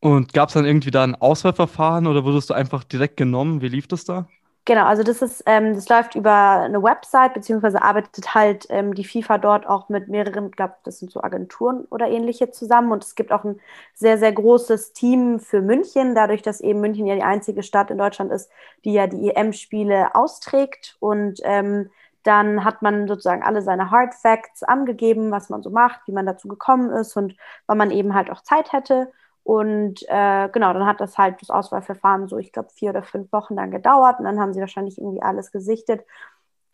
[0.00, 3.60] Und gab es dann irgendwie da ein Auswahlverfahren oder wurdest du einfach direkt genommen?
[3.60, 4.26] Wie lief das da?
[4.68, 9.04] Genau, also das ist, ähm, das läuft über eine Website, beziehungsweise arbeitet halt ähm, die
[9.04, 12.92] FIFA dort auch mit mehreren, ich glaube, das sind so Agenturen oder ähnliche zusammen.
[12.92, 13.58] Und es gibt auch ein
[13.94, 17.96] sehr, sehr großes Team für München, dadurch, dass eben München ja die einzige Stadt in
[17.96, 18.50] Deutschland ist,
[18.84, 20.98] die ja die EM-Spiele austrägt.
[21.00, 21.88] Und ähm,
[22.22, 26.26] dann hat man sozusagen alle seine Hard Facts angegeben, was man so macht, wie man
[26.26, 27.34] dazu gekommen ist und
[27.66, 29.10] wann man eben halt auch Zeit hätte.
[29.48, 33.32] Und äh, genau, dann hat das halt das Auswahlverfahren so, ich glaube, vier oder fünf
[33.32, 36.04] Wochen dann gedauert und dann haben sie wahrscheinlich irgendwie alles gesichtet.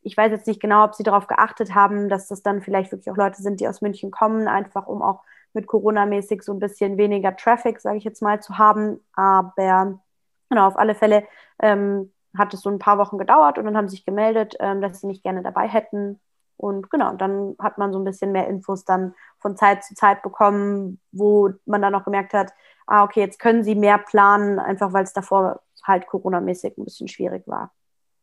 [0.03, 3.13] Ich weiß jetzt nicht genau, ob sie darauf geachtet haben, dass das dann vielleicht wirklich
[3.13, 6.99] auch Leute sind, die aus München kommen, einfach um auch mit Corona-mäßig so ein bisschen
[6.99, 8.99] weniger Traffic, sage ich jetzt mal, zu haben.
[9.13, 10.01] Aber
[10.49, 11.23] genau, auf alle Fälle
[11.63, 14.81] ähm, hat es so ein paar Wochen gedauert und dann haben sie sich gemeldet, ähm,
[14.81, 16.19] dass sie nicht gerne dabei hätten.
[16.57, 20.23] Und genau, dann hat man so ein bisschen mehr Infos dann von Zeit zu Zeit
[20.23, 22.53] bekommen, wo man dann auch gemerkt hat,
[22.87, 27.09] ah, okay, jetzt können sie mehr planen, einfach weil es davor halt Corona-mäßig ein bisschen
[27.09, 27.73] schwierig war.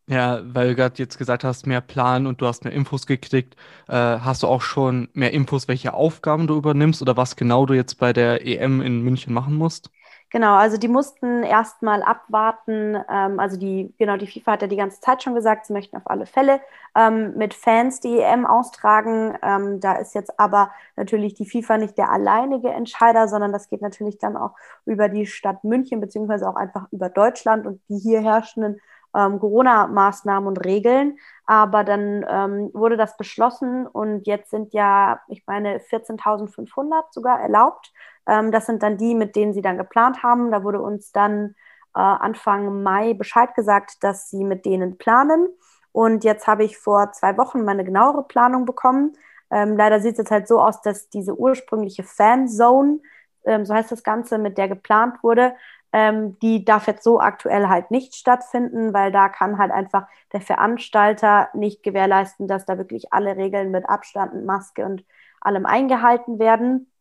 [0.07, 3.55] Ja, weil du gerade jetzt gesagt hast, mehr planen und du hast mehr Infos gekriegt.
[3.87, 7.73] Äh, hast du auch schon mehr Infos, welche Aufgaben du übernimmst oder was genau du
[7.73, 9.89] jetzt bei der EM in München machen musst?
[10.31, 12.95] Genau, also die mussten erstmal abwarten.
[13.09, 15.97] Ähm, also die, genau, die FIFA hat ja die ganze Zeit schon gesagt, sie möchten
[15.97, 16.61] auf alle Fälle
[16.95, 19.37] ähm, mit Fans die EM austragen.
[19.43, 23.81] Ähm, da ist jetzt aber natürlich die FIFA nicht der alleinige Entscheider, sondern das geht
[23.81, 24.51] natürlich dann auch
[24.85, 28.79] über die Stadt München, beziehungsweise auch einfach über Deutschland und die hier herrschenden
[29.15, 31.17] ähm, Corona-Maßnahmen und Regeln.
[31.45, 37.91] Aber dann ähm, wurde das beschlossen und jetzt sind ja, ich meine, 14.500 sogar erlaubt.
[38.27, 40.51] Ähm, das sind dann die, mit denen sie dann geplant haben.
[40.51, 41.55] Da wurde uns dann
[41.95, 45.49] äh, Anfang Mai Bescheid gesagt, dass sie mit denen planen.
[45.91, 49.13] Und jetzt habe ich vor zwei Wochen meine genauere Planung bekommen.
[49.49, 52.99] Ähm, leider sieht es jetzt halt so aus, dass diese ursprüngliche Fanzone,
[53.43, 55.53] ähm, so heißt das Ganze, mit der geplant wurde,
[55.93, 60.41] ähm, die darf jetzt so aktuell halt nicht stattfinden, weil da kann halt einfach der
[60.41, 65.03] Veranstalter nicht gewährleisten, dass da wirklich alle Regeln mit Abstand und Maske und
[65.41, 66.91] allem eingehalten werden.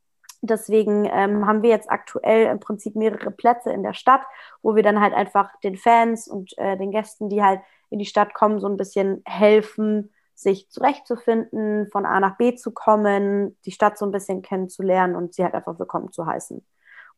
[0.42, 4.22] Deswegen ähm, haben wir jetzt aktuell im Prinzip mehrere Plätze in der Stadt,
[4.62, 8.06] wo wir dann halt einfach den Fans und äh, den Gästen, die halt in die
[8.06, 13.72] Stadt kommen, so ein bisschen helfen, sich zurechtzufinden, von A nach B zu kommen, die
[13.72, 16.64] Stadt so ein bisschen kennenzulernen und sie halt einfach willkommen zu heißen.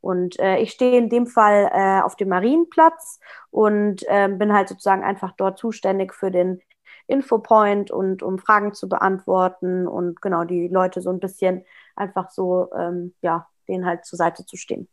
[0.02, 4.68] Und äh, ich stehe in dem Fall äh, auf dem Marienplatz und äh, bin halt
[4.68, 6.60] sozusagen einfach dort zuständig für den
[7.06, 11.64] Infopoint und um Fragen zu beantworten und genau die Leute so ein bisschen
[11.96, 14.88] einfach so, ähm, ja, denen halt zur Seite zu stehen.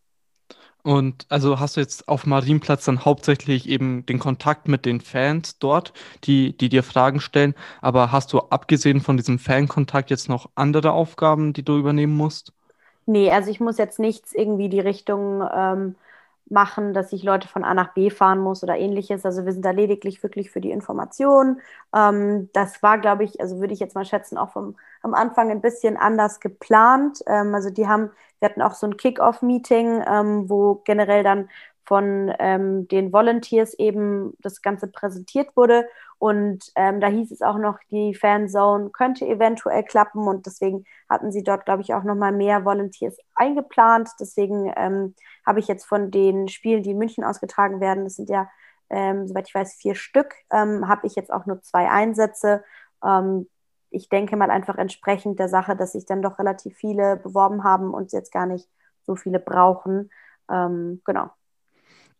[0.82, 5.60] Und also hast du jetzt auf Marienplatz dann hauptsächlich eben den Kontakt mit den Fans
[5.60, 5.92] dort,
[6.24, 7.54] die, die dir Fragen stellen.
[7.82, 12.54] Aber hast du abgesehen von diesem Fankontakt jetzt noch andere Aufgaben, die du übernehmen musst?
[13.06, 15.96] Nee, also ich muss jetzt nichts irgendwie die Richtung ähm,
[16.50, 19.26] machen, dass ich Leute von A nach B fahren muss oder ähnliches.
[19.26, 21.60] Also wir sind da lediglich wirklich für die Information.
[21.96, 25.50] Ähm, das war, glaube ich, also würde ich jetzt mal schätzen, auch vom, am Anfang
[25.52, 27.20] ein bisschen anders geplant.
[27.28, 31.50] Ähm, also die haben, wir hatten auch so ein Kick-Off-Meeting, ähm, wo generell dann
[31.90, 35.88] von ähm, den Volunteers eben das Ganze präsentiert wurde.
[36.20, 40.28] Und ähm, da hieß es auch noch, die Fanzone könnte eventuell klappen.
[40.28, 44.08] Und deswegen hatten sie dort, glaube ich, auch nochmal mehr Volunteers eingeplant.
[44.20, 45.16] Deswegen ähm,
[45.48, 48.48] habe ich jetzt von den Spielen, die in München ausgetragen werden, das sind ja,
[48.92, 52.64] ähm, soweit ich weiß, vier Stück, ähm, habe ich jetzt auch nur zwei Einsätze.
[53.04, 53.50] Ähm,
[53.90, 57.96] ich denke mal einfach entsprechend der Sache, dass sich dann doch relativ viele beworben haben
[57.96, 58.70] und jetzt gar nicht
[59.02, 60.12] so viele brauchen.
[60.48, 61.30] Genau.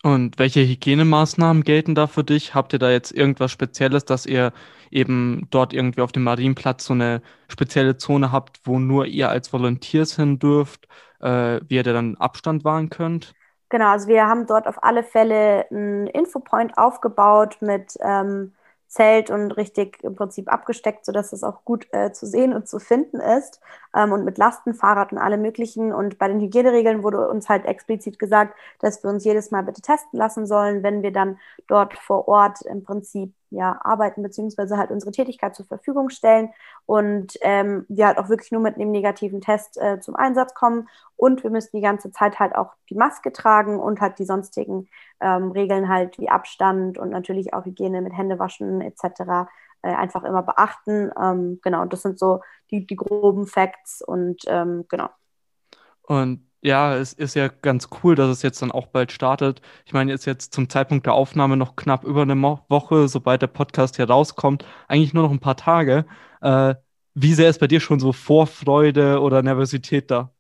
[0.02, 2.56] Und welche Hygienemaßnahmen gelten da für dich?
[2.56, 4.54] Habt ihr da jetzt irgendwas Spezielles, dass ihr
[4.92, 9.52] eben dort irgendwie auf dem Marienplatz so eine spezielle Zone habt, wo nur ihr als
[9.52, 10.88] Volunteers hin dürft,
[11.20, 13.34] äh, wie ihr da dann Abstand wahren könnt?
[13.68, 18.54] Genau, also wir haben dort auf alle Fälle einen Infopoint aufgebaut mit ähm,
[18.90, 22.80] Zelt und richtig im Prinzip abgesteckt, sodass es auch gut äh, zu sehen und zu
[22.80, 23.62] finden ist.
[23.96, 25.94] Ähm, und mit Lastenfahrrad und allem Möglichen.
[25.94, 29.82] Und bei den Hygieneregeln wurde uns halt explizit gesagt, dass wir uns jedes Mal bitte
[29.82, 34.92] testen lassen sollen, wenn wir dann dort vor Ort im Prinzip ja, arbeiten, beziehungsweise halt
[34.92, 36.50] unsere Tätigkeit zur Verfügung stellen
[36.86, 40.88] und ähm, wir halt auch wirklich nur mit einem negativen Test äh, zum Einsatz kommen.
[41.16, 44.88] Und wir müssen die ganze Zeit halt auch die Maske tragen und halt die sonstigen
[45.20, 49.50] ähm, Regeln halt wie Abstand und natürlich auch Hygiene mit Händewaschen etc.
[49.82, 51.12] Äh, einfach immer beachten.
[51.20, 55.10] Ähm, genau, das sind so die, die groben Facts und ähm, genau.
[56.04, 59.62] Und ja, es ist ja ganz cool, dass es jetzt dann auch bald startet.
[59.86, 63.48] Ich meine, ist jetzt zum Zeitpunkt der Aufnahme noch knapp über eine Woche, sobald der
[63.48, 66.06] Podcast hier rauskommt, eigentlich nur noch ein paar Tage.
[66.42, 66.76] Äh,
[67.14, 70.32] wie sehr ist bei dir schon so Vorfreude oder Nervosität da?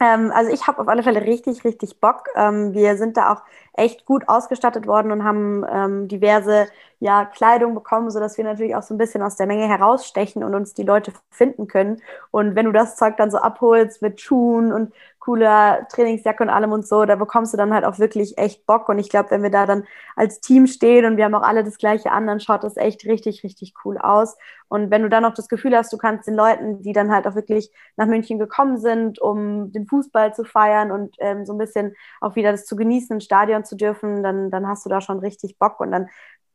[0.00, 2.24] Ähm, also ich habe auf alle Fälle richtig, richtig Bock.
[2.34, 3.42] Ähm, wir sind da auch
[3.74, 6.66] echt gut ausgestattet worden und haben ähm, diverse
[7.00, 10.54] ja, Kleidung bekommen, sodass wir natürlich auch so ein bisschen aus der Menge herausstechen und
[10.54, 12.02] uns die Leute finden können.
[12.30, 16.72] Und wenn du das Zeug dann so abholst mit Schuhen und cooler Trainingsjacke und allem
[16.72, 18.88] und so, da bekommst du dann halt auch wirklich echt Bock.
[18.88, 19.84] Und ich glaube, wenn wir da dann
[20.16, 23.04] als Team stehen und wir haben auch alle das gleiche an, dann schaut das echt
[23.04, 24.36] richtig, richtig cool aus.
[24.68, 27.26] Und wenn du dann noch das Gefühl hast, du kannst den Leuten, die dann halt
[27.26, 31.58] auch wirklich nach München gekommen sind, um den Fußball zu feiern und ähm, so ein
[31.58, 35.00] bisschen auch wieder das zu genießen, ein Stadion zu dürfen, dann, dann hast du da
[35.00, 36.08] schon richtig Bock und dann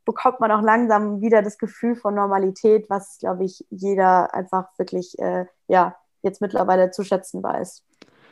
[0.06, 5.18] bekommt man auch langsam wieder das Gefühl von Normalität, was, glaube ich, jeder einfach wirklich,
[5.20, 7.84] äh, ja, jetzt mittlerweile zu schätzen weiß.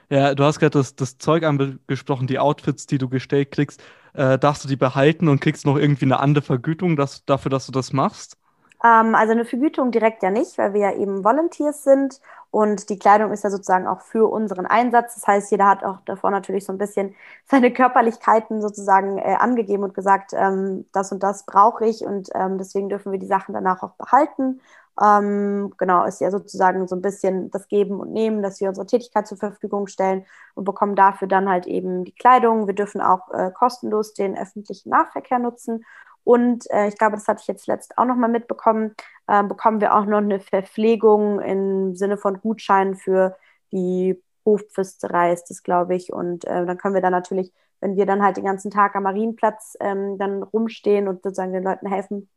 [0.09, 3.81] Ja, du hast gerade das, das Zeug angesprochen, die Outfits, die du gestellt kriegst.
[4.13, 7.65] Äh, darfst du die behalten und kriegst noch irgendwie eine andere Vergütung dass, dafür, dass
[7.65, 8.37] du das machst?
[8.83, 12.19] Ähm, also eine Vergütung direkt ja nicht, weil wir ja eben Volunteers sind
[12.51, 15.15] und die Kleidung ist ja sozusagen auch für unseren Einsatz.
[15.15, 17.15] Das heißt, jeder hat auch davor natürlich so ein bisschen
[17.49, 22.57] seine Körperlichkeiten sozusagen äh, angegeben und gesagt, ähm, das und das brauche ich und ähm,
[22.57, 24.61] deswegen dürfen wir die Sachen danach auch behalten.
[25.01, 28.85] Ähm, genau, ist ja sozusagen so ein bisschen das Geben und Nehmen, dass wir unsere
[28.85, 32.67] Tätigkeit zur Verfügung stellen und bekommen dafür dann halt eben die Kleidung.
[32.67, 35.83] Wir dürfen auch äh, kostenlos den öffentlichen Nahverkehr nutzen
[36.23, 38.95] und äh, ich glaube, das hatte ich jetzt letzt auch nochmal mitbekommen,
[39.27, 43.35] äh, bekommen wir auch noch eine Verpflegung im Sinne von Gutscheinen für
[43.71, 46.13] die Hofpfisterei ist das, glaube ich.
[46.13, 47.51] Und äh, dann können wir dann natürlich,
[47.81, 51.63] wenn wir dann halt den ganzen Tag am Marienplatz ähm, dann rumstehen und sozusagen den
[51.63, 52.29] Leuten helfen,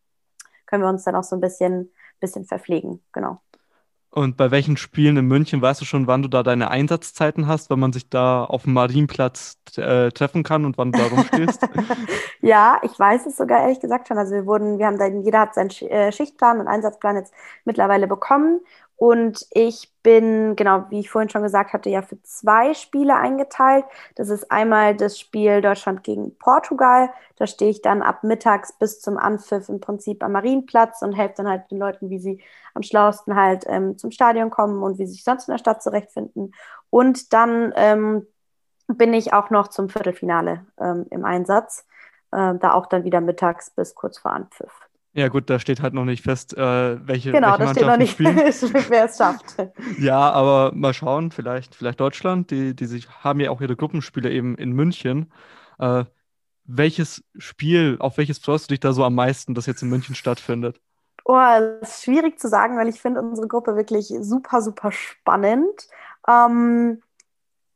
[0.67, 3.03] können wir uns dann auch so ein bisschen, bisschen verpflegen.
[3.13, 3.41] Genau.
[4.17, 7.69] Und bei welchen Spielen in München weißt du schon, wann du da deine Einsatzzeiten hast,
[7.69, 11.69] wenn man sich da auf dem Marienplatz äh, treffen kann und wann du da rumstehst?
[12.41, 14.17] ja, ich weiß es sogar ehrlich gesagt schon.
[14.17, 17.35] Also wir wurden, wir haben da, jeder hat seinen äh, Schichtplan und Einsatzplan jetzt
[17.67, 18.61] mittlerweile bekommen.
[18.97, 23.85] Und ich bin, genau, wie ich vorhin schon gesagt hatte, ja für zwei Spiele eingeteilt.
[24.15, 27.11] Das ist einmal das Spiel Deutschland gegen Portugal.
[27.37, 31.35] Da stehe ich dann ab mittags bis zum Anpfiff im Prinzip am Marienplatz und helfe
[31.39, 35.07] dann halt den Leuten, wie sie am schlauesten halt ähm, zum Stadion kommen und wie
[35.07, 36.55] sie sich sonst in der Stadt zurechtfinden.
[36.89, 38.27] Und dann ähm,
[38.87, 41.87] bin ich auch noch zum Viertelfinale ähm, im Einsatz.
[42.33, 44.86] Äh, da auch dann wieder mittags bis kurz vor Anpfiff.
[45.17, 47.97] Ja, gut, da steht halt noch nicht fest, äh, welche, genau, welche da steht noch
[47.97, 49.57] nicht fest, wer es schafft.
[49.99, 54.31] Ja, aber mal schauen, vielleicht, vielleicht Deutschland, die, die sich, haben ja auch ihre Gruppenspiele
[54.31, 55.33] eben in München.
[55.79, 56.05] Äh,
[56.65, 60.15] welches Spiel, auf welches freust du dich da so am meisten, das jetzt in München
[60.15, 60.83] stattfindet?
[61.25, 61.35] Oh,
[61.81, 65.89] das ist schwierig zu sagen, weil ich finde unsere Gruppe wirklich super, super spannend.
[66.29, 67.01] Ähm,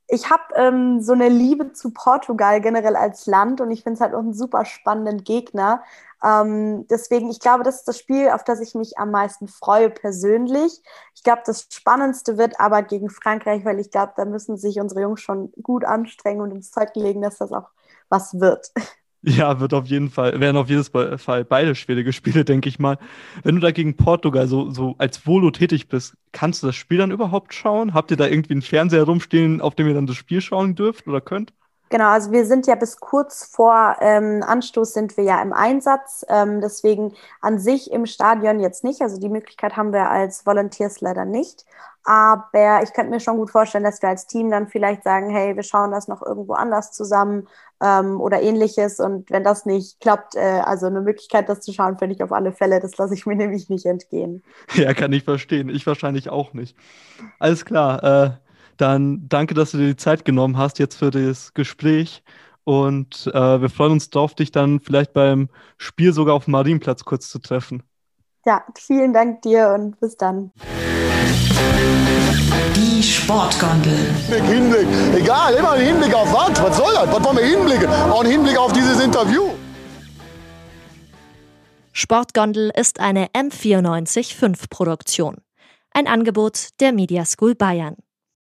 [0.08, 4.00] ich habe ähm, so eine Liebe zu Portugal generell als Land und ich finde es
[4.00, 5.82] halt auch einen super spannenden Gegner.
[6.24, 9.90] Ähm, deswegen, ich glaube, das ist das Spiel, auf das ich mich am meisten freue
[9.90, 10.80] persönlich.
[11.14, 15.02] Ich glaube, das Spannendste wird aber gegen Frankreich, weil ich glaube, da müssen sich unsere
[15.02, 17.68] Jungs schon gut anstrengen und ins Zeug legen, dass das auch
[18.08, 18.70] was wird.
[19.22, 22.96] Ja, wird auf jeden Fall, werden auf jeden Fall beide schwierige Spiele, denke ich mal.
[23.42, 26.96] Wenn du da gegen Portugal so, so als Volo tätig bist, kannst du das Spiel
[26.98, 27.92] dann überhaupt schauen?
[27.92, 31.06] Habt ihr da irgendwie einen Fernseher rumstehen, auf dem ihr dann das Spiel schauen dürft
[31.06, 31.52] oder könnt?
[31.90, 36.24] Genau, also wir sind ja bis kurz vor ähm, Anstoß sind wir ja im Einsatz.
[36.28, 39.02] Ähm, deswegen an sich im Stadion jetzt nicht.
[39.02, 41.64] Also die Möglichkeit haben wir als Volunteers leider nicht.
[42.04, 45.56] Aber ich könnte mir schon gut vorstellen, dass wir als Team dann vielleicht sagen, hey,
[45.56, 47.48] wir schauen das noch irgendwo anders zusammen
[47.82, 49.00] ähm, oder ähnliches.
[49.00, 52.30] Und wenn das nicht klappt, äh, also eine Möglichkeit, das zu schauen, finde ich auf
[52.30, 52.78] alle Fälle.
[52.78, 54.44] Das lasse ich mir nämlich nicht entgehen.
[54.74, 55.68] Ja, kann ich verstehen.
[55.68, 56.76] Ich wahrscheinlich auch nicht.
[57.40, 58.04] Alles klar.
[58.04, 58.49] Äh
[58.80, 62.22] dann danke, dass du dir die Zeit genommen hast jetzt für das Gespräch.
[62.64, 67.04] Und äh, wir freuen uns darauf, dich dann vielleicht beim Spiel sogar auf dem Marienplatz
[67.04, 67.82] kurz zu treffen.
[68.46, 70.50] Ja, vielen Dank dir und bis dann.
[72.74, 73.98] Die Sportgondel.
[74.46, 76.62] Hinblick, egal, immer ein Hinblick auf was?
[76.62, 77.12] Was soll das?
[77.12, 77.88] Was wollen wir hinblicken?
[77.88, 79.50] Auch ein Hinblick auf dieses Interview.
[81.92, 85.36] Sportgondel ist eine M945 Produktion.
[85.92, 87.96] Ein Angebot der Media School Bayern.